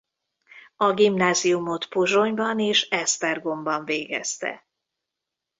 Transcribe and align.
A 0.75 0.93
gimnáziumot 0.93 1.87
Pozsonyban 1.87 2.59
és 2.59 2.89
Esztergomban 2.89 3.85
végezte. 3.85 4.65